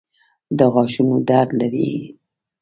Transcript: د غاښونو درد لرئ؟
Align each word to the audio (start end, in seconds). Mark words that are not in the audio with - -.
د 0.57 0.59
غاښونو 0.73 1.17
درد 1.29 1.49
لرئ؟ 1.59 1.91